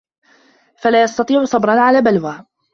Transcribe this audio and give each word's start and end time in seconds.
فَلَا 0.81 1.01
يَسْتَطِيعُ 1.03 1.43
صَبْرًا 1.45 1.81
عَلَى 1.81 2.01
بَلْوَى 2.01 2.45